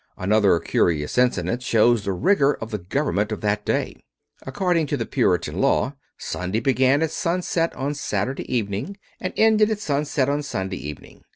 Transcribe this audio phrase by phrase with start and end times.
[0.17, 4.01] Another curious incident shows the rigor of the government of that day.
[4.41, 9.77] According to the Puritan law, Sunday began at sunset on Saturday evening, and ended at
[9.79, 11.21] sunset on Sunday evening.